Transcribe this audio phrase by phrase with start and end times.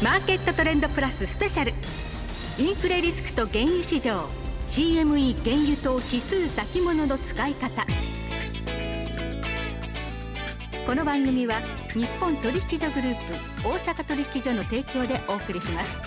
[0.00, 1.72] マーケットトレンドプラススペシャル。
[2.56, 4.28] インフレリスクと原油市場。
[4.68, 7.84] CME 原油等指数先物の使い方。
[10.86, 11.56] この番組は
[11.94, 15.98] 日本取引所グループ大阪取引所の提供でお送りします。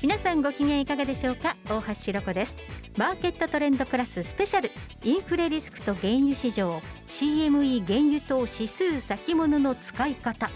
[0.00, 1.54] 皆さんご機嫌いかがでしょうか？
[1.68, 2.56] 大橋ひろ子です。
[2.96, 4.70] マーケットトレンドプラススペシャル。
[5.02, 6.80] インフレリスクと原油市場。
[7.08, 10.48] CME 原油等指数先物の使い方。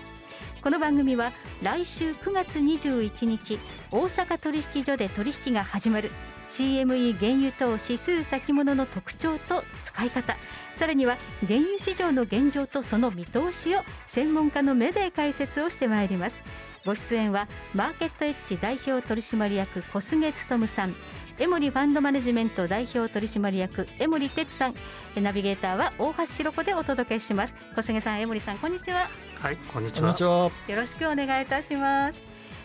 [0.62, 3.58] この番組は来週9月21日
[3.92, 6.10] 大阪取引所で取引が始まる
[6.48, 10.36] CME 原油等指数先物の特徴と使い方
[10.76, 11.16] さらには
[11.46, 16.40] 原油市場の現状とその見通しを専門家の目で解説をしてまいります。
[16.86, 20.94] ご出演はマーケットエッジ代表取締役小菅勉さん
[21.38, 24.74] 江森ファンドマネジメント代表取締役江森哲さん
[25.16, 27.54] ナビゲーターは大橋ひろ子でお届けします。
[27.74, 29.27] 小菅さん江森さんこんにちは。
[29.41, 30.50] はいこんにちは。
[30.67, 32.20] よろしくお願いいたします。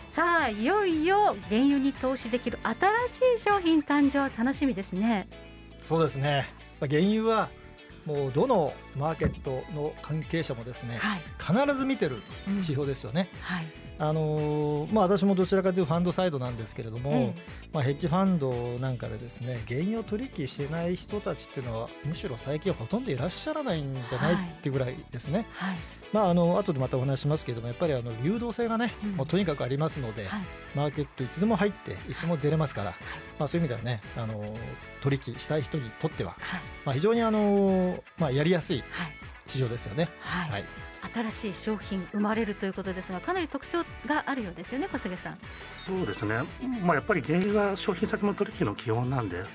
[0.08, 5.28] さあいよいよ原油に投資できる新しい商品誕生楽しみですね。
[5.82, 6.48] そうですね。
[6.80, 7.48] 原油は
[8.04, 17.34] もうどのマーケットの関係者もですね、はい、必ず見てる指標ですよね、うんはいあのまあ、私もどちらかというとファンドサイドなんですけれども、うん、
[17.72, 18.50] まあ、ヘッジファンド
[18.80, 24.34] なんかでですね原油を取引してない人たちっていうのはむしろ最近ほとんどいらっしゃらないんじゃない？
[24.34, 25.46] っていうぐらいですね。
[25.54, 25.70] はい。
[25.70, 25.78] はい
[26.12, 30.42] まあ、あの後でまたお話しますけれどもやっぱりあの流動性がね、うん、もうとにかくありますので、はい、
[30.76, 32.96] マーケットいつでも入っていつでも出れますから、はい、
[33.36, 34.56] まあ、そういう意味ではねあの
[35.02, 38.84] 取引したい人にとっては、はい、まあ、非常にあの、まあ、やりやすい
[39.48, 40.08] 市場ですよね。
[40.20, 40.64] はい
[41.14, 45.38] 新しい商品生まれるということですがかなり特徴があるようですよね小菅さん。
[45.84, 46.42] そうですね、
[46.82, 49.46] まあ、やっぱり原油が商品先物取引の基本なんで、はい、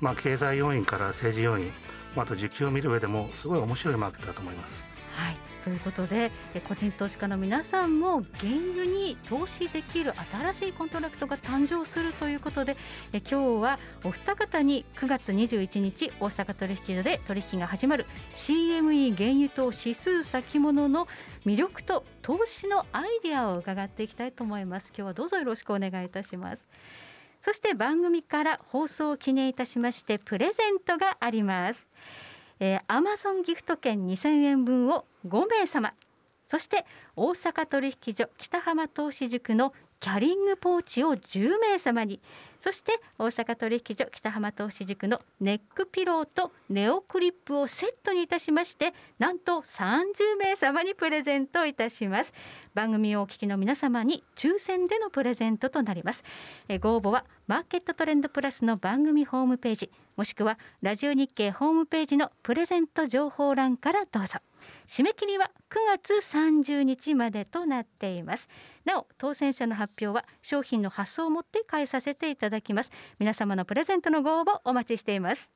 [0.00, 1.70] まあ、経済要因から政治要因、
[2.16, 4.91] まあ、あと市況を見る上でもすごい面白いマーケットだと思います。
[5.12, 5.36] はい。
[5.62, 6.32] ということで
[6.66, 12.76] 個人投資家の皆さんも原油に投資できる新しいコントラクトが誕生するということで
[13.12, 21.06] 今日はお二方に9月21日大阪取引所で取引が始まる CME 原油等指数先物の
[21.46, 24.88] 魅力と投資のアイデアを伺っていきたいと思います。
[24.88, 26.66] 今日はどうぞよろしくお願いいたします。
[27.40, 31.88] そして番組から放送を記念いたしましてプレゼントがあります。
[32.64, 35.94] えー、アマゾンギフト券2000円分を5名様
[36.46, 36.86] そして
[37.16, 42.20] 大阪取引所北浜投資塾のキャリングポーチを10名様に
[42.62, 52.32] そして大阪取引所北浜投資塾のネックピローとネオクリップをセットにいたしましてなんと30名様にプレゼントいたします。
[52.72, 56.22] 番組をお聞きの皆様に抽選でのプレゼントとなります。
[56.68, 64.38] えご応募はマーケットトレンドプラスの番組ホームページもしくはラジオ日経ホームページのプレゼント情報欄からどうぞ。
[64.86, 68.48] 締め切りは9月30日までとなっています。
[68.84, 72.92] なお当選者の発表は商品の発送をもって返させていただだきます。
[73.18, 75.50] 皆様のプレゼントのご応募お待ちしています。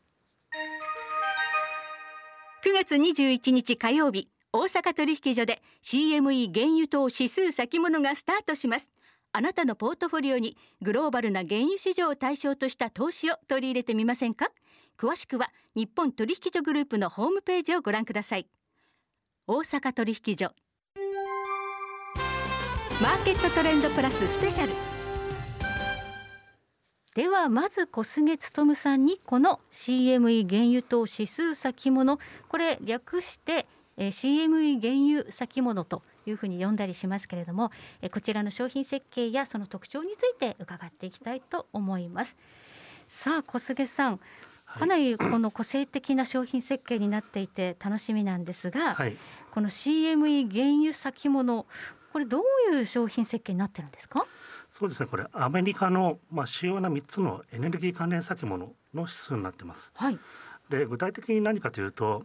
[2.64, 8.90] 9月21日火曜日大阪取引所で CME 原油等指数先物がスタートします。
[9.32, 14.50] あなたのポートフォリオにグローバルな原油市場を対象とした投資を取り入れてみませんか？
[14.98, 18.48] 詳しくは日本取引所グループのホームページをご覧ください。
[19.46, 20.52] 大阪取引所。
[23.00, 24.95] マーケットトレンドプラススペシャル。
[27.16, 32.18] ではまず小菅勉さんにこの CME 原油等指数先物。
[32.46, 33.66] これ略して、
[33.96, 37.70] えー、CME 原油先物というふうに呼んだりしますけれども、
[38.02, 42.36] えー、こちらの商品設計やその特徴について伺っていきたいと思います。
[43.08, 44.20] さあ小菅さん
[44.66, 49.16] かなりこの個性的な商品設計になっていて楽しみなんですが、はい、
[49.52, 51.64] この CME 原油先物
[52.12, 52.40] これど
[52.72, 54.26] ういう商品設計になってるんですか？
[54.78, 55.06] そうですね。
[55.06, 59.90] これアメリカのまあ主要な3つのエネルギー関連先物の指数になってます。
[59.94, 60.18] はい、
[60.68, 62.24] で具体的に何かというと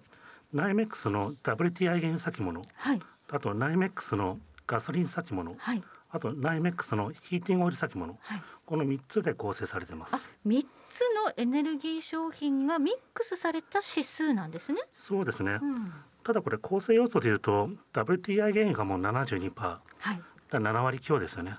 [0.51, 2.99] ナイメックスの WTI 原油先物、はい、
[3.29, 4.37] あとナイメックスの
[4.67, 5.81] ガソリン先物、はい、
[6.11, 10.13] あとナイメックスのヒーティングオイル先物、はい、この3つで構成されてます。
[10.45, 14.81] 3つのエネルギー商品がミックスされた指数なんですね。
[14.91, 15.57] そうですね。
[15.61, 19.79] うん、ただこれ構成要素でいうと WTI 原油がもう72%、は
[20.11, 20.21] い、
[20.51, 21.57] だ7割強ですよね。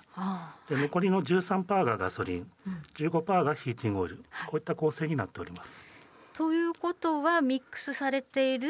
[0.68, 5.70] で残りの13%がガソリン、うん、15%がヒーティングオイル、はい、こういった構成になっております。
[6.34, 8.68] ということはミックスされている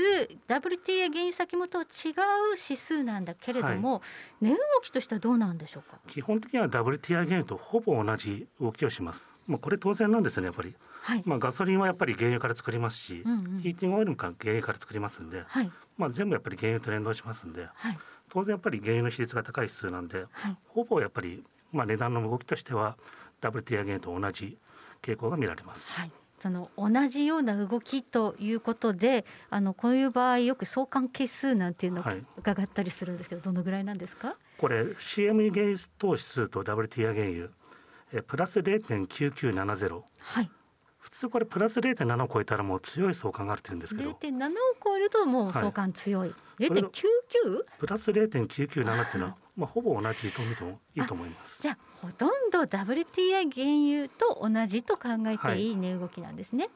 [0.49, 2.13] WTA 原油先物とは違う
[2.51, 3.99] 指数なんだけれども、は
[4.41, 5.99] い、値動きとしてはどうなんでしょうか？
[6.09, 9.23] 基本的には WTA 原油とほぼ同じ動きをします。
[9.47, 17.99] まあ、これ当然なんですねやっぱり、はい、まあ、ガソリンはやっぱり原油から作りますし、うんうん、ヒーティングオイルも原油から作りますんで、はい、まあ、全部やっぱり原油と連動しますんで、はい、
[18.33, 22.97] 当然やっぱり原油の比率が高い指数なんで、はい、ほぼやっぱりまあ値段の動きとしては
[23.43, 24.57] WTI 原油と同じ
[25.03, 25.83] 傾向が見られます。
[25.93, 26.13] はい。
[26.41, 32.05] その同じような動きということであのこういう場合よく相関係数なんていうのを
[32.37, 34.35] 伺ったりするんですけど、はい、どのぐらいなんですか？
[34.59, 37.49] これ CME 原油投指数と WTI 原油
[38.13, 40.51] えプラス0.9970、はい、
[41.03, 44.11] 普通これプラス0.7を超えたらもう強い相関があるって言うんですけど。
[44.11, 44.51] 0.7を
[44.83, 46.91] 超えるともう相関強い、はい、0.99?
[47.81, 48.85] プラス0.997っていう
[49.19, 51.59] のはまあほぼ同じと見てもいいと思います。
[51.61, 56.73] じゃあほとんど WTI 原油と同じと考えていい値動きなんですね、はい、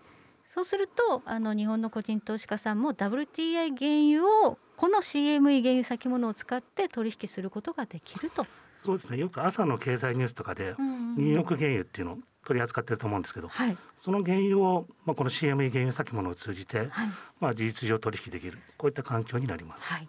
[0.54, 8.44] そうするとあの日本の個人投資家さんも WTI 原油をこの CME 原油先物を使って取引することができると
[8.78, 9.18] そうですね。
[9.18, 10.74] よく朝の経済ニュースとかで
[11.16, 16.88] ニューヨーク原油っていうのを取り扱ってると思うんですけど、はい、その原油を、まあ、この CME 原油先物を通じて、はい、
[17.40, 19.82] まあ、事実上取引できるこういった環境になります。
[19.82, 20.08] はい。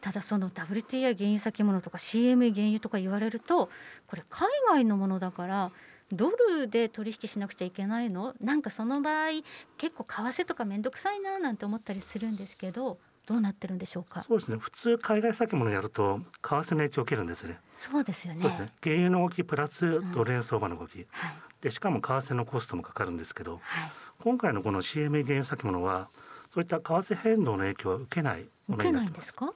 [0.00, 3.70] ただその WTI 原油先物とか CME 原油とか言われると
[4.06, 5.72] これ海外のものだから
[6.12, 8.34] ドルで取引しなくちゃいけないの？
[8.40, 9.30] なんかその場合
[9.76, 14.22] 結構為替とか面倒くさいななんて思ったりするんですけどどうなってるんでしょうか？
[14.22, 14.56] そうですね。
[14.58, 17.58] 普通海外先物やると為替の影響を受けるんですね。
[17.74, 18.40] そうですよね。
[18.40, 18.72] ね。
[18.82, 23.90] 原油の動きプラスドル円相場の動き、うんはい、でしかも為替のコストもかかるんですけど、はい、
[24.22, 26.08] 今回のこの CME 原油先物は
[26.48, 29.34] そういった為替変動の影響は受けないものになってます。
[29.34, 29.46] か？
[29.46, 29.54] はい、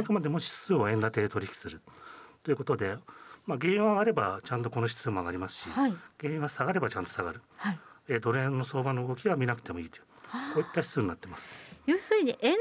[0.00, 1.82] あくまでも指数を円建てで取引する
[2.42, 2.96] ということで、
[3.46, 5.92] まあ原油が上がればちゃんとこの指数も上がりますし、原
[6.22, 7.42] 油が下がればちゃんと下がる。
[7.56, 10.02] はい、えドル円の相場の動きは見なくてもいいという
[10.54, 11.42] こういった指数になってます。
[11.86, 12.56] 要するに円建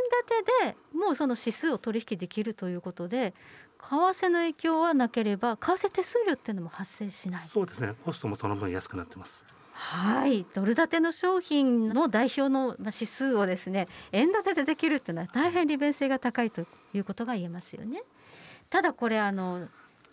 [0.65, 3.33] てでもうその指数を取引できるということで
[3.79, 7.47] 為替の影響はなければ為替手数料っていうのも発生しない。
[7.47, 7.94] そうですね。
[8.06, 9.44] コストもその分安くなってます。
[9.73, 10.45] はい。
[10.53, 16.62] ドル建ての商品の代表の指数をですね円建てでできるっていうのは大変利便性が高いと
[16.94, 18.03] いうことが言えますよね。
[18.69, 19.68] ただこれあの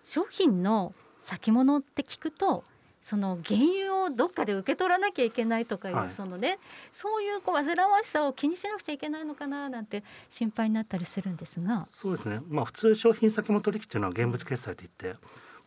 [0.05, 2.65] 商品の先物って聞くと
[3.09, 6.59] その原油をどっかで受け取らなきゃいけないとかいう、はい、そのね
[6.93, 11.89] そういうこう煩わしさを気にしなくちゃいけないのかななんて心配になったりするんですが。
[11.95, 15.15] そうですね、まあ、普通商品先も取引っていうのは現物決済といって、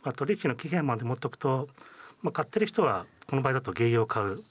[0.03, 1.67] まあ、取引の期限まで持っておくと、
[2.21, 4.43] まあ、買ってる人はこの場合だと原油を買う。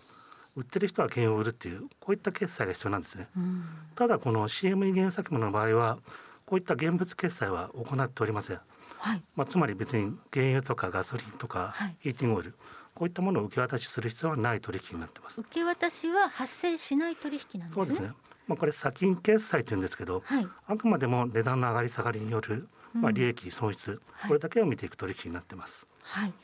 [0.56, 3.28] 売ってる人は原油を売るっていうこういった決済が必要なんですね。
[3.36, 3.64] うん、
[3.94, 5.98] ただこの CM 原油先物の場合は
[6.44, 8.60] こういった現物決済は行っておりません。
[9.00, 12.54] はい、まあ、つまり別に原油とかガソリンとかヒーティングオイル、
[13.00, 15.40] こういったものを受け渡しする必要はない取引になってます。
[15.40, 17.84] 受け渡しは発生しない取引なんですね。
[17.86, 18.12] そうですね。
[18.46, 25.86] まあこれ先金決済というんですけど、はい、あくまでも値段の上がり下がりによるまあ利益損失、うん、これだけを見ていく取引になってます。
[26.02, 26.34] はい。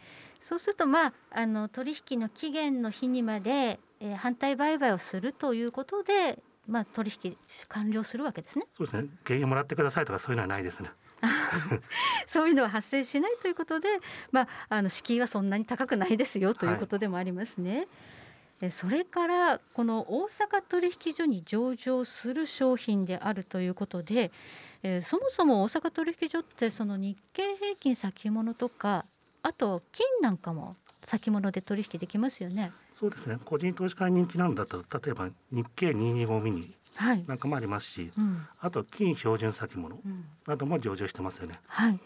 [0.41, 7.37] そうするとまああの取引の期限の日にまで、えー、反対売買をするということで、まあ取引
[7.69, 8.65] 完了するわけですね。
[8.75, 9.09] そうですね。
[9.25, 10.89] 原油もらってくださいとかそういうのはないですね。
[12.27, 13.89] そういうのは発生しないということで、
[14.33, 17.89] まあ、あの敷居はそんなに高くないですよということでもありますね。
[18.61, 24.33] はい、それからこの大阪取引所に上場する商品であるということで、
[24.83, 29.05] えー、そもそも大阪取引所ってその日経平均先物とか
[29.43, 32.73] あと金なんかも先物で取引できますよね。
[32.93, 33.39] そうですね。
[33.45, 36.75] 個人投資家に人気なんだと例えば日経225ミニ
[37.27, 39.99] なんかもありますし、はいうん、あと金標準先物
[40.47, 41.61] なども上場してますよね。
[41.67, 41.99] はい、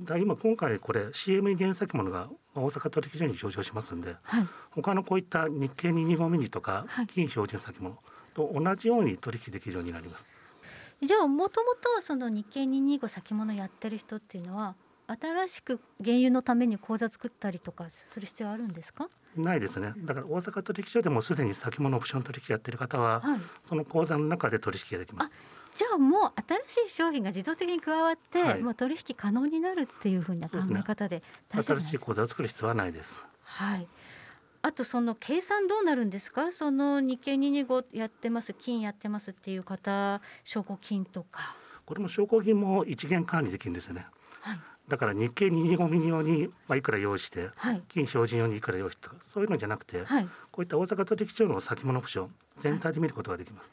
[0.00, 7.98] だ今今回これ CM 原先物が大阪取引所に上場しますんで、はい、他のこういった日経225ミニとか金標準先物
[8.34, 10.24] と同じように取引できるようになります。
[11.02, 14.74] じゃあもともとその日経225先物やってる人っていうのは
[15.06, 19.08] 新しく原油のために口座作ったりとかする必要あるんですか？
[19.36, 19.92] ないですね。
[19.98, 25.30] だから大阪取引所でもすでに先物オプション取引やってる方は、はい、その口座の中で取引ができます。
[25.76, 26.32] じゃあもう
[26.66, 31.20] 新しい商品が自動的に加わって、はい、もう取引可能になるっていうふうな考え方で
[31.50, 33.24] で、ね、新しい口座を作る必要はないです。
[33.42, 33.88] はい。
[34.62, 36.50] あとその計算どうなるんですか？
[36.52, 41.54] その日経225やってます金やってますっていう方証拠金とか。
[41.84, 44.06] これも証拠金も一元管理できるんですよね、
[44.40, 44.58] はい、
[44.88, 53.70] だから日経225ミニ用に、まあ、いくら用意して、はい、金標準用にいくら用意してとかそういうのじゃなくて、はい、こういった大阪取引所の先物オプション全体で見ることができます。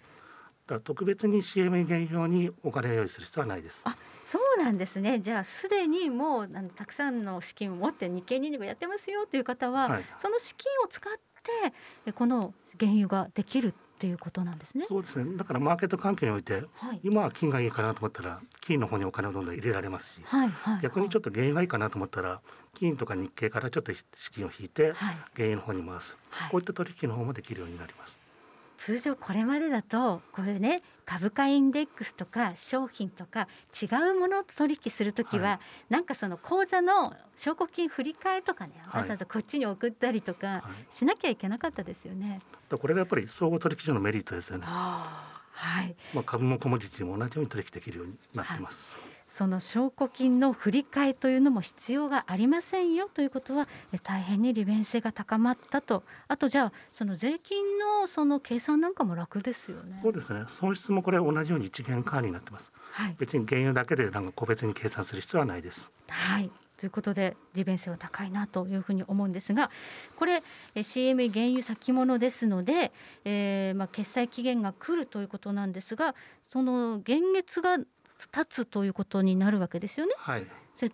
[0.68, 3.82] だ特別に CM 原用にお金を用意する必要はないです。
[3.84, 5.20] あそうなんですね。
[5.20, 11.14] じゃあすでにもうあのたくさんの資金を持って日経225やってますよっていう方は、はい、その資金を使っ
[12.06, 14.86] てこの原油ができるっていうことなんですね。
[14.88, 15.38] そうですね。
[15.38, 22.42] だからマーケット環境において、はい、今は金がいいかなと思ったら金の方にお金をどんどん入れられますし、はいはい、逆にちょっと原油がいいかなと思ったら
[22.74, 24.04] 金とか日経からちょっと資
[24.34, 26.18] 金を引いて原油の方に回す、
[26.50, 28.21] こういった取引の方もできるようになります。
[28.84, 33.48] 通常これまでだとこれね株価インデックスとか商品とか
[33.80, 35.60] 違うものを取引するときは、は
[35.90, 42.40] い、なんかその口座の証拠金振り替えとかね、わざわざこっちに送ったりとかしなきゃいけなかったですよね。
[42.70, 44.66] はい、これがやっぱり総合取引所のメリットですよね。
[44.66, 45.28] は
[45.84, 45.96] い。
[46.14, 48.78] まあ株もコモディティも同じように取引できるようになってます。
[49.02, 53.66] はいその証拠金の振り替えというのも必要がありませんよということは
[54.04, 56.04] 大変に利便性が高まったと。
[56.28, 60.00] あとじゃあその税金のその計算なんかも楽ですよね。
[60.04, 60.44] そうですね。
[60.50, 65.90] 損失もこれ同じように一元化になってます、はい、別に原油だけでなんか個別に計算する必要はないです。
[66.10, 66.52] はい。
[66.76, 69.70] ということで利便性は高いなというふうに思うんですが
[70.16, 70.42] これ
[70.76, 72.92] CME 原油先物ですので、
[73.24, 76.16] えー、まあ決済期限が来るということなんですが
[76.52, 77.88] その現月が立
[78.46, 80.14] つということになるわけですよね。
[80.18, 80.46] はい。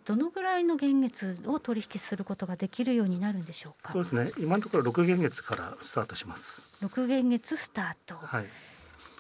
[0.06, 3.94] どのぐらいの現月を取引することができるようになるんでしょうか？
[3.94, 4.32] そうですね。
[4.38, 6.62] 今のところ六現月からスタートします。
[6.82, 8.16] 六現月スタート。
[8.16, 8.46] はい。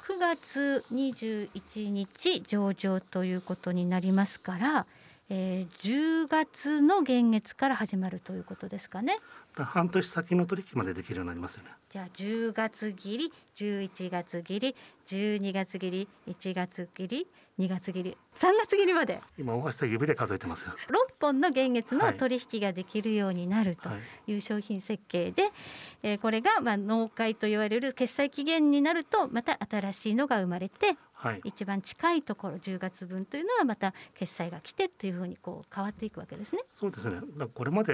[0.07, 4.85] 9月21日上場ということになりますから、
[5.29, 9.19] えー、10月の現月から始まるということですかね。
[9.55, 11.71] 半年先の取引までできるようになりますよね。
[11.89, 14.75] じゃあ10月切り、11月切り、
[15.05, 17.27] 12月切り、1月切り、
[17.59, 19.19] 2月切り3月切りまで。
[19.37, 20.73] 今大橋さん指で数えてますよ。
[20.89, 23.89] 6本の現月の取引ができるようになると
[24.27, 24.37] い。
[24.37, 25.51] う商品設計で、はい、
[26.03, 36.61] えー、これがまあ納会と言われる決済期限になるとまた新しいのが生まれて、はい、一番近いところ10月分というのはまた決済が来てっていうふうにこう変わっていくわけですね。
[36.71, 37.19] そうですね。
[37.55, 37.93] これまで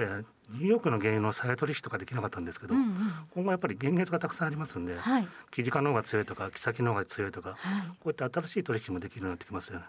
[0.50, 2.96] ニューヨークの原油の再取引とかできなかったんですけど、うんうん、
[3.34, 9.86] 今後やっぱり現月がたくさんありますんで、はい、記事化の方が強いとか木先の方が強いとか、はい、こういった新しい取引もできるようになってきますよね。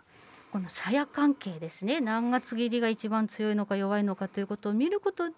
[0.54, 2.00] この鞘関係ですね。
[2.00, 5.36] 何月切りが一番強いのか弱いのかということを見ることで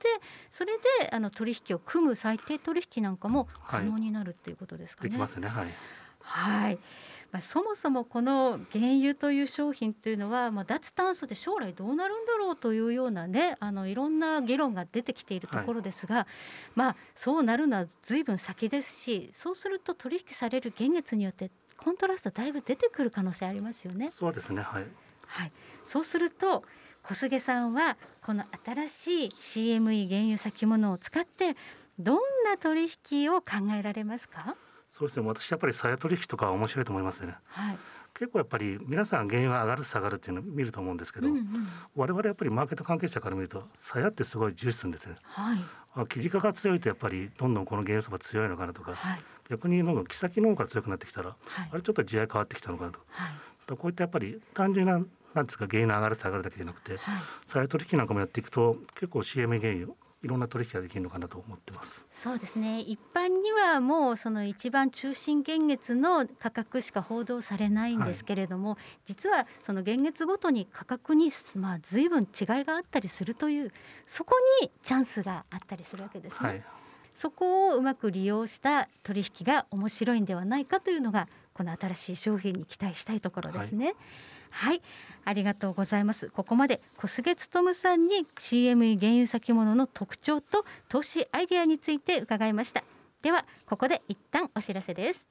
[0.52, 5.10] それであの取引を組む最低取引なんかも可能になるっていうことですかね。
[5.10, 5.48] できますね。
[5.48, 5.74] はい、
[6.20, 6.80] はい
[7.32, 16.26] まあ、そもそもこの原油という商品というのは、まあ、脱炭素で将来どうなるんだろうというようなねあのいろんな議論が出てきているところですが、はい、
[16.76, 24.12] まあ、そうなるのはずいぶん先ですしそうすると取引される現月によってコントラストだいぶ出てくる可能性ありますよね。
[24.18, 24.62] そうですね。
[24.62, 24.86] はい、
[25.28, 25.52] はい、
[25.86, 26.64] そうすると
[27.04, 31.56] 小菅さんはこの新しい CME 原油先物を使って
[32.00, 33.46] どんな取引を考
[33.78, 34.56] えられますか？
[34.90, 35.28] そうですね。
[35.28, 37.78] 私やっぱり再取引とか面白いと思いますね、はい、
[38.14, 41.46] 結構やっぱり皆さん原油が上がる下がるっていうのを見ると思うんですけど、うんうん、
[41.96, 45.54] 我々やっぱりマーケット関係者から見るとさやってすごい重視するんですよ、は
[46.04, 55.00] い、記事化が強いとやっぱりどんどんこの原油相場強いのかなとか、はい、逆にどんどん木先の方が強くなってきたら、はい、あれちょっと地合変わってきたのかなと、はい、こういったやっぱり単純な
[55.34, 57.00] なんですか原油の上がる下がるだけじゃなくて、はい、
[57.48, 59.90] 再取引なんかもやっていくと結構 CM 原油
[60.28, 62.06] いろんな取引ができるのかなと思ってます。
[62.12, 62.82] そうですね。
[62.82, 73.72] 一般にはもうその一番中心現月の価格しか報道されないんですけれども、はい、実はその現月ごとに価格にまあ随分違いがあったりするという
[74.06, 76.50] そこにチャンスがあったりするわけですね。
[76.50, 76.64] はい、
[77.14, 83.86] そこをうまく利用した取引が面白いんではないかというのがこの新しい商品に期待したいところですね。
[83.86, 83.96] はい
[84.50, 84.82] はい、
[85.26, 86.30] ありがとうございます。
[86.30, 92.84] ここまで小菅勉さんに CME 原油先物の特徴と投資アイデアについて伺いました。
[93.22, 95.28] ではここで一旦お知らせです。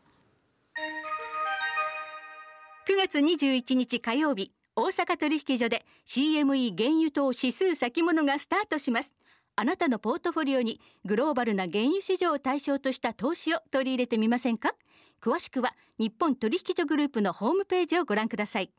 [2.89, 9.15] 9月21日火曜日、大阪取引所で CME 原油等指数先物がスタートします。
[9.57, 14.75] あなたのポートフォリオにグローバルな原油市場を対象とした投資を取り入れてみませんか？
[15.21, 18.71] 詳しくは日本取引所グループのホームページをご覧ください。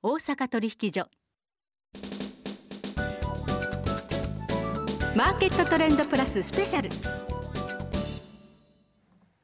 [0.00, 1.08] 大阪取引所。
[5.16, 6.90] マーケットトレンドプラススペシャル。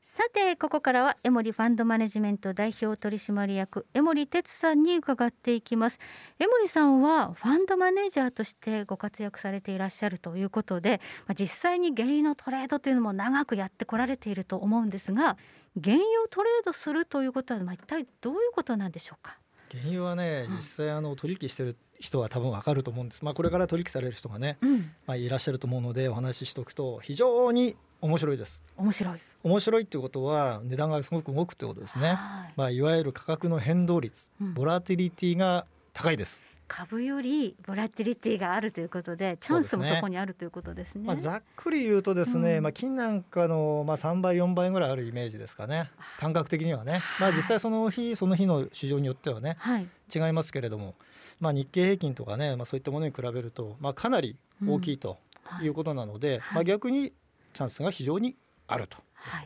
[0.00, 5.98] さてここからはエモリファンドマネジメント代表取締役江森哲さんに伺っていきます。
[6.38, 15.36] 江森さんはファンドマネージャーとしてご活躍されていらっしゃるということで、まあ、実際に原油のトレードというのも長くやってこられていると思うんですが
[15.82, 19.36] 原油をトレードするということは一体どういうことなんでしょうか？
[19.74, 28.62] 原油はね実際あの取引してる人は多分わかると思うんです、まあ、これから取引される人がね、うん、まあ、いらっしゃると思うのでお話ししておくと非常に面白いです。
[28.76, 29.18] 面白い。
[29.42, 32.52] 面白いっていうことは値段がすごく動くってことですね、はい。
[32.56, 40.92] まあ、いわゆる価格の変動率、ボラティリティが高いです株よりボラティリティがあるということでチャンスもそこにあるということですね。
[40.94, 45.88] すねまあ、ざっくり言うとですね、うん、まあ金なんかのまあ3倍4倍ぐらいあるイメージですかね。
[46.18, 50.96] 感覚的にはね、まあ、実際その日その日の市場によってはね、はい、違いますけれども、
[51.38, 55.18] まあ、日経平均とかね、まあ、そういったものに比べると、まあ、かなり大きいと
[55.62, 55.68] い。
[55.68, 57.12] うことなので、うんはい、まあ、逆に
[57.52, 58.34] チャンスが非常に
[58.66, 58.98] あると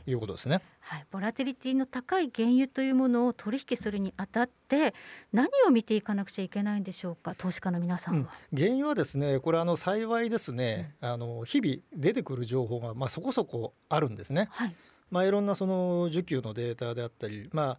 [0.06, 0.14] い。
[0.14, 0.54] うことですね。
[0.54, 0.62] はい、
[1.10, 4.94] ボラテリティの高い原油というものを取引するにあたって
[5.32, 7.34] 何を見ていかなくちゃいけないんでしょうか？
[7.36, 14.74] 投資家の皆さんは、うん、原油はですねこれあの幸いですね、うん、あの日々出てくる情報がまあそこそこあるんですね、はい、
[15.10, 17.78] まあいろんなその需給のデータであったりまあ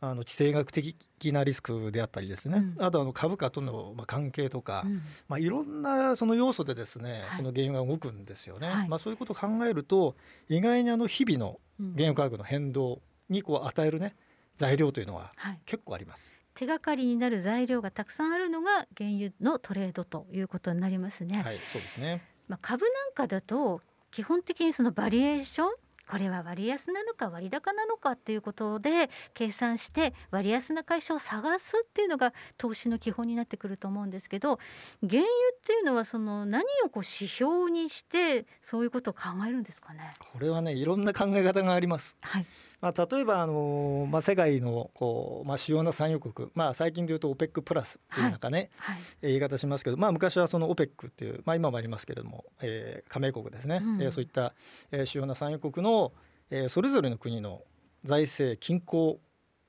[0.00, 10.14] あの地政学的なリスクであったりですね、うん、あとあの株価との関係とか、うん、まあ、いろんなその要素でですね、はい、その原油が動くんですよね、はい、まあ、そういうことを考えると
[10.48, 11.58] 意外にあの日々の
[11.96, 14.14] 原油価格の変動にこう与えるね
[14.54, 15.32] 材料というのは
[15.66, 16.34] 結構あります。
[16.54, 21.40] 手がかりになる材料がたくさんあるのが原油のトレードということになりますね。
[21.40, 22.24] はい、そうですね。
[22.48, 25.68] まあ、株なんかだと基本的にそのバリエーション
[26.10, 34.58] これは割安なのか割高なのかっていうことで計算して割安な会社を探すっていうのが投資の基本になってくると思うんですけど
[35.02, 35.26] 原油っ
[35.64, 40.14] ていうのはその何をこう指標にしてそういうことを考えるんですかね？
[40.32, 42.16] これはねいろんな考え方があります。
[42.22, 42.46] はい
[42.80, 54.54] まあ、例えばあの、まあ、世界のこう、まあ、主要な産油国、まあ、最近でいうと OPEC プラスというなんかね、はいはい、言い方しますけど、まあ、昔はその OPEC っていう、まあ、今もありますけれども、えー、加盟国ですね、うん、えー、そういった、
[54.92, 56.12] えー、主要な産油国の、
[56.50, 57.62] えー、それぞれの国の
[58.04, 59.18] 財政均衡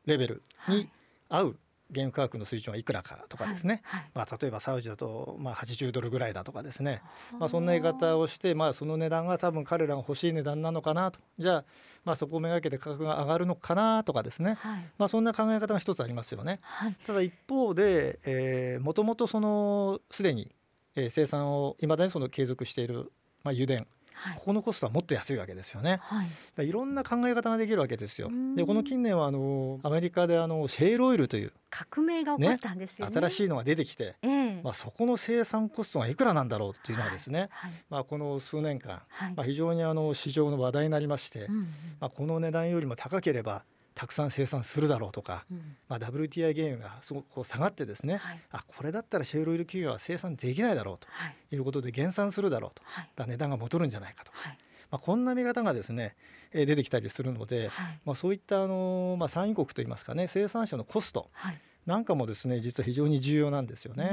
[0.06, 0.90] レベルに
[1.30, 1.60] 合う
[1.94, 7.02] 原油価格の水準はいくらかとかですね、はいはい、まあ、例えばサウジだとまあ80ドルぐらいだとかですね、
[7.40, 11.20] まあ、そんな言い方をして、まあ、その値段が多分彼らが欲しい値段なのかなと。
[11.38, 11.66] じゃあ
[12.06, 16.60] まあそこをめがけて価格が上がるのかなとかですね、はい、まあ、そんな考え方が一つありますよね。
[17.06, 20.52] ただ一方で、えー、もともとそのすでに、
[20.96, 23.12] えー、生産をいまだにその継続している、
[23.44, 23.86] まあ、油田。
[24.20, 26.00] はい、ここのコストはもっと安いわけですよね。
[26.02, 26.24] は
[26.62, 28.30] い、いろんな考え方ができるわけですよ。
[28.56, 33.14] でこの近年はあのアメリカであのシェールオイルという革命が起こったんですよ、ね。
[33.14, 39.02] ね、新しいのが出てきて、えー、まあ、そこの生産コストがいくらなんだろうっていうのがですね、はい、まあ、この数年間、
[39.36, 41.68] まあ、非常にあの市場の話題になりまして、うん
[42.00, 43.64] まあ、この値段よりも高ければ
[44.00, 51.08] たくさん生産するだろうとか、うん、まあ、WTI 原油がすごくこう下がってですね、はい、あこれだったらシェールオイル企業は生産できないだろうと
[51.54, 51.60] い。
[51.60, 54.32] うことで減産するだろうと、はい、だ値段が戻るんじゃないかと。
[54.34, 54.58] はい
[54.92, 56.16] まあ、こんな見方がですね、
[56.52, 64.12] えー、出てきたりするので、はい、まあ、そういったあの、まあ、産油国といいますかね生産者のコスト、はいなんかもですね実は非常に重要なんですよね。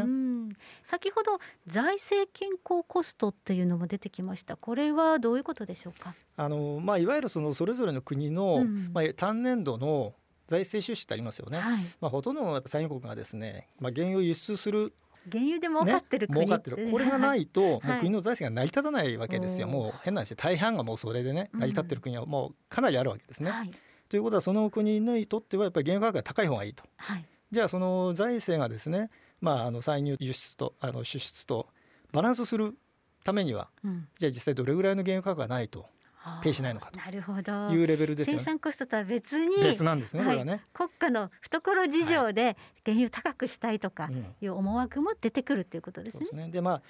[0.82, 4.56] 先ほど財政均衡コストっていうのも出てきました。
[4.56, 6.14] これはどういうことでしょうか？
[6.36, 10.14] あのまあいわゆるそのそれぞれの国の、うん、まあ単年度の
[10.46, 11.58] 財政収支ってありますよね。
[11.58, 14.94] はい、まあほとんどの産油国がですね、まあ原油を輸出する
[15.30, 16.90] 原油で儲かってる、ね、儲かってる。
[16.90, 23.50] これがないと、もう国の財政が成り立たないわけですよ、はい、もう変な話大半がもうそれでね成り立ってる国はもうかなりあるわけですね。
[23.50, 23.70] はい、
[24.08, 26.84] ということはその国にとってはやっぱり原油価格が高い方がいいと。
[26.96, 29.10] はい、じゃあその財政がですね、
[29.40, 31.68] まあ、あの歳入輸出とあの支出と
[32.12, 32.76] バランスする
[33.24, 35.86] ためには、うん、じゃあ実際どれぐらいの原油価格がないと
[36.42, 37.74] ペイしないのかと。
[37.74, 40.64] いうレベルですよ、ね、生産コストとは別に別なんですね、はい、これはね。
[40.72, 44.08] 国家の懐事情で原油高くしたいとか
[44.40, 46.46] いう思惑も出てくるっていうことですね。
[46.46, 46.82] で、ね、まあ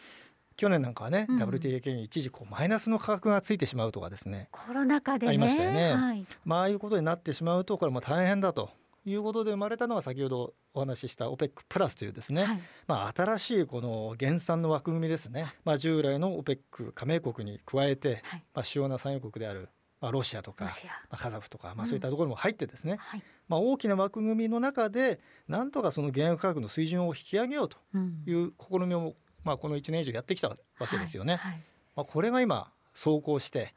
[0.57, 4.49] 去年なんかはね、うん、WTA 系に一時こうマイナスの価格がついてしまうとかですね。
[4.51, 8.71] コロナ禍で、ね、ありましたよね、はい、まあああいうことになってしまうとこれも大変だと
[9.07, 20.71] いうことで生まれたのが先ほどお話しした OPEC プラスというですね、はい、まあ、新しいこの減産の枠組みですね、まあ、従来の OPEC 加盟国に加えて、はい、まあ、主要な産油国であるまあ、ロシアとかま
[21.13, 27.79] あ、カザフとか、まあ、そういったところも入ってですね、うんはい、まあ、大きな枠組みの中でなんとかその原油価格の水準を引き上げようと
[28.27, 30.57] いう試みを、まあ、この1年以上やってきたわ
[30.91, 31.37] けですよね。
[31.37, 31.53] はい。
[31.53, 31.61] はい、
[31.97, 33.73] まあ、これが今走行して、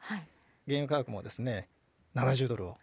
[0.66, 1.68] 原油価格もですね
[2.14, 2.76] 70ドルを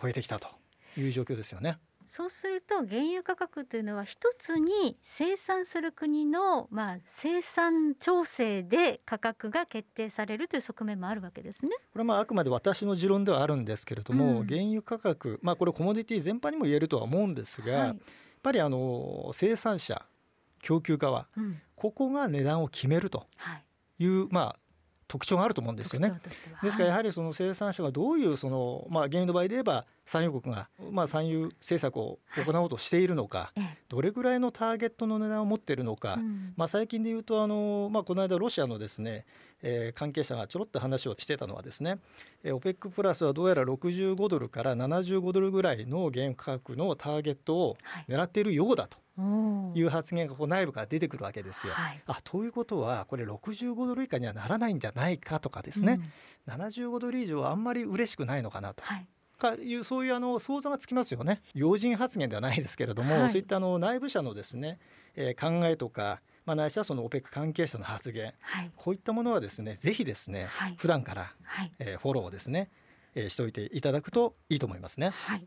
[0.00, 0.48] 超えてきたと
[0.96, 1.78] いう状況ですよね。
[2.06, 11.70] そうすると原油価格というのは一つに生産する国のまあ生産調整で価格が決定されるという側面もあるわけですね。
[11.92, 17.96] これはまああくまで私の持論ではあるんですけれども、うん、原油価格まあこれコモディティ全般にも言えるとは思うんですが、はい、やっ
[18.42, 20.04] ぱりあの生産者
[20.60, 23.26] 供給側、うん、ここが値段を決めると
[23.98, 24.56] いう、まあ
[25.14, 26.12] 特徴があると思うんですよね。
[26.60, 33.52] ですからやはりその生産者がどういうそのまあ原油の場合で言えば産油国がまあ産油政策を行おうとしているのか、
[33.88, 36.18] どれぐらいのターゲットの値段を持っているのか、
[36.56, 39.24] まあ最近で言うとあのまあこの間ロシアのですね、
[39.62, 41.98] えー、関係者がちょろっと話をしてたのはですね、
[42.42, 47.76] えー、OPEC プラスはどうやら65ドルから75ドルぐらいの原油価格のターゲットを
[48.08, 48.98] 狙っているようだと。
[48.98, 51.72] いう発言がこう内部から出てくるわけですよ。
[51.72, 56.00] はい、あということはこれ65ドル以下にはならないんじゃないかとかですね、
[56.46, 58.82] うん、75ドル以上はあんまり嬉しくないのかなと。
[58.84, 59.06] はい。
[59.38, 61.42] かいうそういうあの想像がつきますよね。
[61.54, 64.78] 要人発言ではないですけれども、はい、そういったあの内部者のですね、
[65.16, 72.70] えー、考えとか、まあ、ないしはその OPEC 関係者の発言、はい、こういったものはですねぜひですね、はい、普段から、はい、えー、フォローをですね
[73.14, 75.10] えー、しておいていただくといいと思いますね。
[75.10, 75.46] はい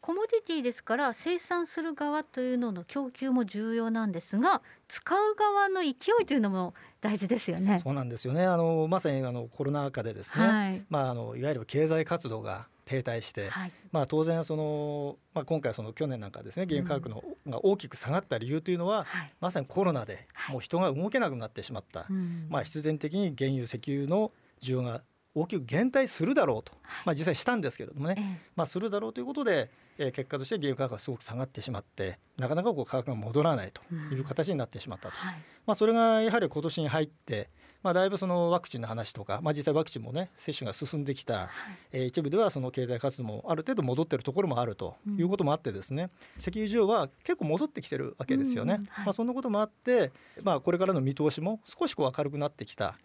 [0.00, 5.90] コモディティですから生産する側というのの供給も重要なんですが使う側の勢
[6.22, 7.78] いというのも大事ですよね。
[7.78, 8.44] そうなんですよね。
[8.44, 22.06] あのまさにあのコロナ禍でですね、はい、まああのいわゆる経済活動が停滞して、はい、まあ当然そのまあ今回その去年なんかですね原油価格の、が大きく下がった理由というのは、はい、まさにコロナでもう人が動けなくなってしまった、
[22.48, 24.32] まあ必然的に原油石油の
[24.62, 25.02] 需要が
[25.34, 26.72] 大きく減退するだろうと、
[27.04, 33.82] まあ、実際したんですけれどもね、まあ、するだろうということで、えー、結果として原油価格がすごく下がってしまってなかなかこう価格が戻らないと
[34.14, 37.50] いう形になってしまったと、うんはい、まあ、それがやはり今年に入って、
[37.82, 41.48] まあ、だいぶそのワクチンの話とか、まあ、実際ワクチンもね接種が進んできた、はい、
[41.92, 48.76] えー、一部ではその経済活動もある程度戻っているところもあるということもあってですね、うん、石油需要は結構戻ってきてるわけですよね。
[48.78, 48.86] うん。
[48.86, 52.96] はい、まあ、そんなこともあって、まあ、これからの見通しも少しこう明るくなってきた。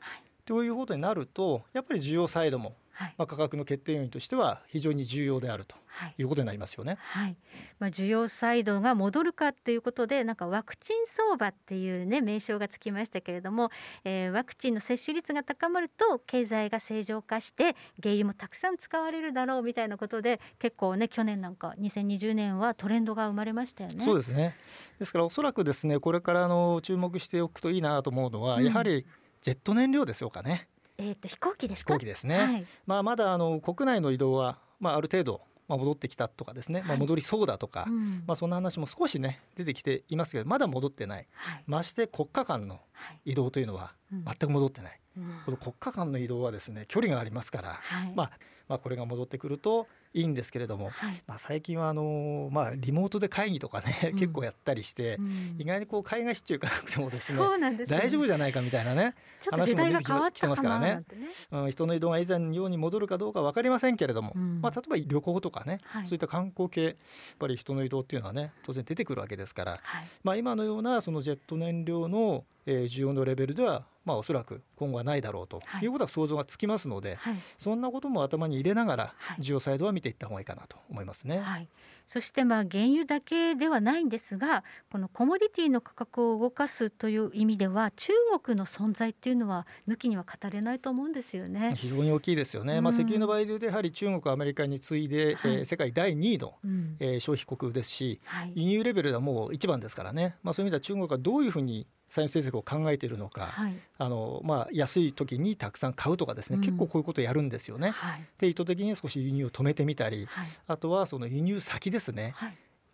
[0.45, 5.75] ということになるとやっぱり需要サイドもはい、まあ、価格の決定要因としては非常に重要であると
[6.17, 6.97] いうことになりますよね。
[6.99, 7.35] はい、
[7.79, 13.71] まあ、需要サイドが戻るかということでなんかワクチン相場っていうね名称がつきましたけれども、
[14.03, 24.03] えー、ワクチンの接種率が高まると経済が正常化して原油もたくさん使われるだろうみたいなことで結構ね去年なんか2020年はトレンドが生まれましたよね。
[24.03, 24.55] そうですね
[24.99, 29.05] ですからおそらくですねこれからの注目しておくといいなと思うのは、うん、やはり
[29.41, 30.69] ジェット燃料でしょうかね。
[30.97, 42.79] えー、と飛行機です飛行機ですね、はい、まあ、まだあの国内の移動は、まあ、ある程度まあ、戻ってきたとかですね、はい、まあ、戻りそうだとか、うん、まあ、そんな話も少しね出てきていますけどまだ戻ってない、はい、まして国家間の
[43.25, 47.79] 移動というのは全く戻ってない、うん、この国家間の移動はですね距離がありますから、
[48.13, 48.31] まあ、
[48.67, 59.15] まあこれが戻ってくるといいんですけれども、はい、まあ、最近はあの、まあ、リモートで会議とかね、うん、結構やったりして、うん、意外にこう海外出張行かなくてもですね、ね、大丈夫じゃないかみたいなね
[59.49, 60.05] 話も出てき
[60.41, 61.03] てますからね、ね、
[61.51, 66.95] うん、人の移動が以前のように戻るかどうか分かりませんけれども、うん、まあ、例えば旅行とかね、はい、そういった観光系やっ
[67.39, 75.87] ぱり人の移動っていうのはね当然出てくるわけですから、はい、まあ、今のようなそのジェット燃料の、えー、需要のレベルではまあ、おそらく今後はないだろうとい。
[75.87, 81.39] うことは想像がつきますので、はい、そんなことも頭に入れながら需要サイドは見ていった方がいいかなと思いますね。
[81.39, 81.69] はい、
[82.07, 88.11] そしてまあ原油だけではないんですがこのコモディティの価格を動かすという意味では中
[88.43, 91.71] 国の存在っていうのは抜きには語れないと思うんですよね。
[91.75, 92.77] 非常に大きいですよね。
[92.77, 107.89] うん、まあ、石油の場合でやはり中国アメリカに次いで、はい、えー、世界第2位の、うん、えー、消費国ですし、はい、輸入レベルではもう一番ですからね、まあ、そういう意味では中国がどういうふうに債務政策を考えているのか、はい、あのまあ、安い時にたくさん買うとかですね、うん、結構こういうことをやるんですよね。
[107.89, 112.35] はい、で意図的に少し輸入を止めてみたり、はい、あとはその輸入先ですね、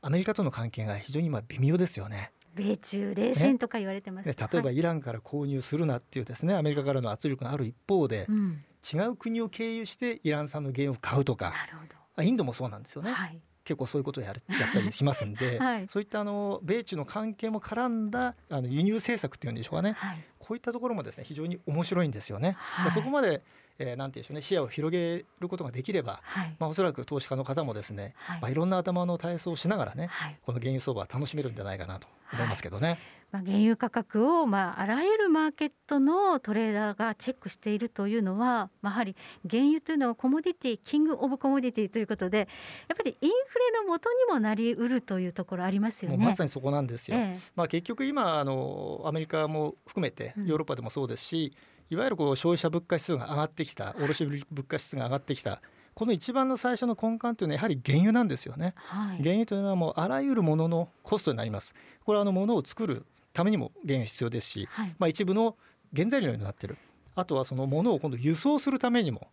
[0.01, 2.31] アメリカとの関係が非常に今微妙ですよね。
[2.55, 11.53] 米中冷戦とか言われてます、ね、例えばイランから購入するなっていうですねアメリカからの圧力がある一方で、うん、違う国を経由してイラン産の原油を買うとか。
[12.21, 13.11] インドもそうなんですよね。
[13.11, 22.55] はい結構そういうことをやる やったりしますんで、 はい、そういったあの米中の関係も絡んだあの輸入政策っていうんでしょうかね、はい、こういったところもですね非常に面白いんですよね。
[22.57, 23.43] はい、そこまで
[23.81, 28.41] えー、なんていうんでしょうね視野を広げることができれば、はい、まあおそらく投資家の方もですね、はい。
[28.41, 32.99] まあいろんな頭の体操をしながらね、はい、この原油相場は楽しめるんじゃないかなと思いますけどね。
[33.31, 39.15] まあ、原油価格を、まあ、あらゆるマーケットのトレーダーがチェックしているというのは、まあ、やはり
[39.49, 42.45] 原油というのはコモディティキング・オブ・コモディティということでや
[42.93, 46.17] っぱりインフレの元にもなりうるというところありますよね。
[46.17, 47.17] まさにそこなんですよ。
[47.17, 51.53] ええ、まあ、結局今あのアメリカも含めてヨーロッパでもそうですし、
[51.91, 55.61] うん、いわゆるこう消費者物価指数が上がってきた卸売物価指数が上がってきた。
[55.99, 65.55] この一番の最初の根幹というのはやはり原油なんですよね、はい、原油というのはもうあらゆるもののコストになりますこれはあのものを作るためにも原油必要ですし、はい、まあ、一部の
[65.95, 66.77] 原材料になっている。
[67.15, 69.27] あとはそのものを今度輸送するためにも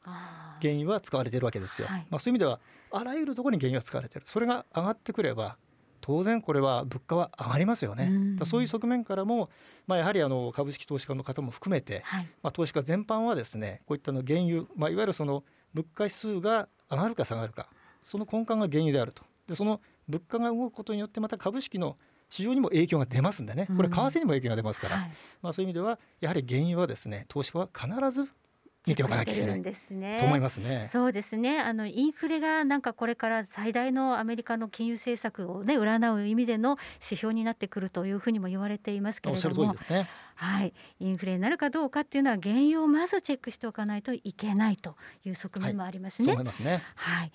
[0.61, 2.59] 原油は使われているわけですよ、はい、まあ、そういう意味では
[2.90, 4.26] あらゆるところに原油が使われている。
[4.26, 5.56] それが上がってくれば
[6.00, 8.11] 当然これは物価は上がりますよね。
[8.44, 9.50] そういう側面からも、
[9.87, 17.68] まあ、やはりあの株式投資家の方も含めて、はい、まあ、投資家全般はですねこういったの原油、まあ、いわゆるその物価指数が上がるか下がるか
[18.04, 19.24] その根幹が原油であると。
[19.48, 21.96] でその物価が動くことによってまた株式の
[22.28, 25.10] 市場にも影響が出ますんでねこれ為替にも影響が出ますから、うんはい、
[25.42, 28.28] まあ、そういう意味ではやはり原油はですね投資家は必ず
[28.86, 30.18] 見ておかなきゃいけないですね。
[30.20, 30.88] と思いますね。
[30.90, 31.58] そうですね。
[31.58, 44.94] あのインフレがなんかこれから最大のアメリカの金融政策をね占う意味での指標になってくるというふうにも言われていますけれども、ね、はい、インフレになるかどうかっていうのは原油をまずチェックしておかないといけないと
[45.25, 46.35] いう側面もありますね。
[46.35, 46.83] はい、ますね。
[46.94, 47.33] はい。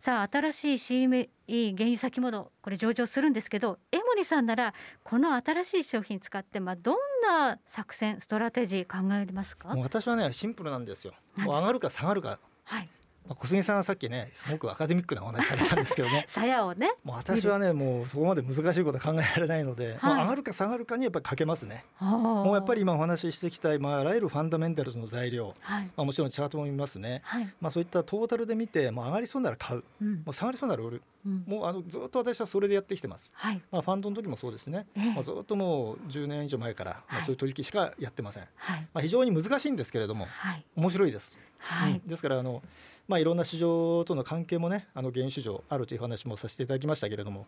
[0.00, 0.74] さあ新しい
[1.08, 1.28] CME
[1.76, 9.74] 原油先物これ上場するんですけど江森さんならこの新しい商品使ってまあどんな作戦ストラテジー考えますか？
[9.74, 12.88] 私はねシンプルなんですよ上がるか下がるか、はい、
[13.26, 16.26] まあ、小杉さんはさっきねすごくアカデミックなお話されたんですけどね。
[16.28, 16.94] 鞘をね。
[17.04, 21.84] もう私はねもうそこまで難しいことは考えられないので、はい、まあ、上がるか下がるかにやっぱりかけますね。
[22.00, 33.60] もうやっぱり今お話ししてきた、まあ、あらゆるファンダメンタルズの材料、はい、まあ、もちろんチャートも見ますね、はい、まあ、そういったトータルで見て、まあ、上がりそうなら買う、うん、もう下がりそうなら売る、うん、もうあのずっと私はそれでやってきてます、はい。
[33.70, 38.88] まあ、ファンドの時もそうですね、えー、まあ、ずっともう10年以上前から、まあ、そういう取引しかやってません、はい。
[38.92, 42.62] まあ、非常に難しいんですけれども、はい、面白いです、はい、うん、ですからあの
[43.06, 47.46] まあ、いろんな市場との関係もねあの原油市場あるという話もさせていただきましたけれども、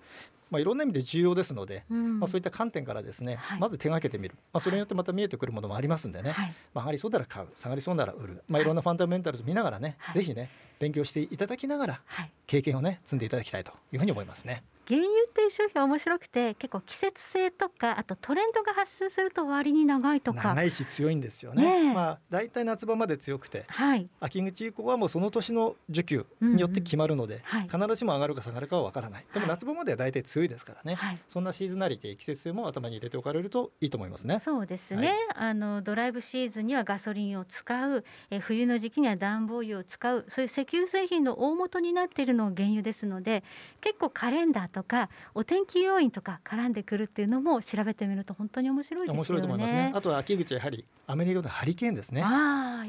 [0.50, 8.64] まあ、いろんな意味で重要ですので、うん、まあ、そういった観点からですね、はい、まず手がけてみる、まあ、それによってまた見えてくるものもありますんでね、はい、まあ、上がりそうなら買う下がりそうなら売る、まあ、い。
[8.64, 12.00] ろんなファンダメンタルズ見ながらね、はい、ぜひね勉強していただきながら
[12.46, 14.62] 経験をね積んでいただきたいというふうに思いますね。
[14.88, 20.42] 原油っていう商品面白くて結構季節性とかあとトレンドが発生すると割に長いとか。
[20.50, 21.86] 長いし強いんですよね。
[21.86, 29.24] ねまあだいたい夏場まで強くて、はい、秋口以降はもうその年の需給によって決まるので、うんうん、必ずしも上がるか下がるかはわからない。
[29.32, 34.38] でも夏場まではだいたい強いですからね、はい、そんなシーズナリティ季節性も頭に入れておかれるといいと思いますね。
[34.38, 35.08] そうですね。
[35.08, 35.16] はい、
[35.50, 43.42] あのドライブシーズンにはガソリンを使う、え冬の時期には暖房油を使う、そういう石油製品の大元になっているのが原油ですので、
[43.80, 49.18] 結構カレンダーとかお天天気要因とか絡んでくるっていうのも調べてみると本当に面白いですよね。
[49.18, 49.92] 面白いと思いますね。
[49.94, 52.22] あとは秋口やはりアメリカのハリケーンですね。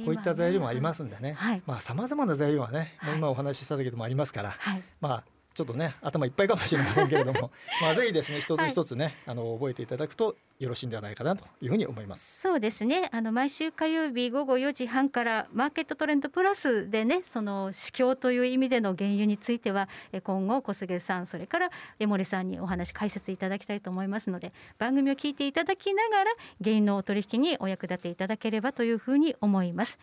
[0.04, 1.34] こういった材料もありますんでね。
[1.34, 5.23] はい、まあ様々な材料はね、はい、今お話ししただけでもありますから、はい、まあ
[5.58, 7.50] ちょっとね頭いっぱいかもしれませんけれども。
[7.82, 12.41] まあぜひですね一つ一つね、はい、あの覚えていただくとよろしいんではないかなというふうに思います。
[12.41, 13.10] そうですね。
[13.12, 19.89] あの毎週火曜日午後4時半からマーケットトレンドプラスでねその市況という意味での原油については
[20.24, 26.32] 今後小菅さんそれから江森さんにお話解説いただきたいと思いますので番組を聞いていただきながら
[26.63, 29.98] 原油のお取引にお役立ていただければというふうに思います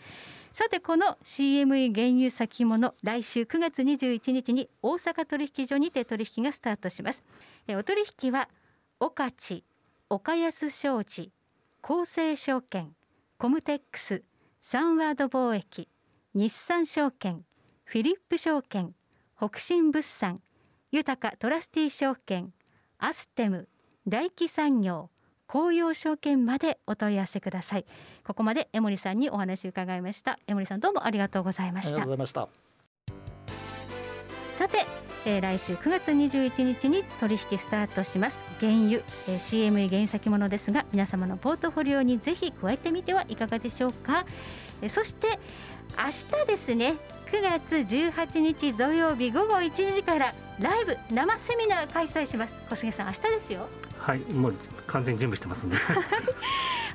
[0.55, 7.25] さてこの CME 原油先物来週9月21日に大阪取引所にて取引がスタートします。
[7.71, 8.49] お取引は
[9.01, 9.65] 岡地
[10.09, 11.33] 岡安商事
[11.83, 12.95] 厚生証券
[13.37, 14.23] コムテックス
[14.63, 15.89] サンワード貿易
[16.35, 17.45] 日産証券
[17.83, 18.95] フィリップ証券
[19.37, 20.41] 北進物産
[20.93, 22.53] 豊かトラスティ証券
[22.99, 23.67] アステム
[24.07, 25.11] 大気産業
[25.47, 27.87] 紅葉証券までお問い合わせください。
[28.25, 30.39] ここまで江森さんにお話を伺いました。
[30.47, 31.97] 江森さんどうもありがとうございました。
[31.97, 32.49] ありがとうございました。
[34.55, 34.87] さて、
[35.27, 38.45] えー、来週9月21日に取引スタートします。
[38.61, 44.25] 原油、えー、CME 原油先物ですが皆様のポートフォリオにぜひ加えてみてはいかがでしょうか、
[44.81, 45.41] えー、そして
[45.99, 46.95] 明日ですね
[47.33, 52.55] 9月18日土曜日午後1時からライブ生セミナー開催します。
[52.71, 53.69] 小菅さん明日ですよ
[54.05, 54.55] はいもう
[54.87, 55.77] 完全に準備してますんで。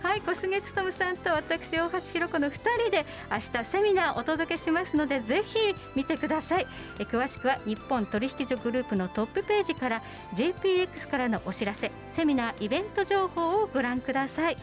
[0.01, 6.67] はい小菅勤さんと私大橋弘子の2人で明日セミナーお届けしますのでぜひ見てください。
[6.99, 10.03] え詳しくは日本取引所グループのトップページから
[10.35, 14.57] JPX からのお知らせセミナーイベント情報をご覧ください。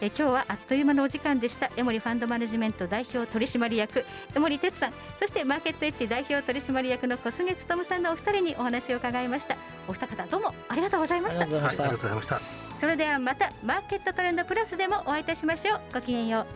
[0.00, 1.70] え今日はあっという間のお時間でした。
[1.76, 4.92] 江森ファンドマネジメント代表取締役江森哲さん。
[5.18, 9.56] そしてマーケットエッジ代表取締役の小菅勉さんのお二人にお話を伺いました。
[9.88, 11.42] お二方どうもありがとうございました。
[11.42, 12.40] ありがとうございました。
[12.78, 15.80] それではまたマーケットトレンドプラスでもお会いいたしましょう。
[15.92, 16.46] ごきげんよう。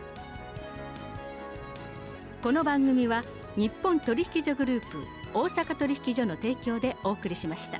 [2.41, 3.23] この番組は
[3.55, 5.03] 日本取引所グループ
[5.33, 7.79] 大阪取引所の提供でお送りしました。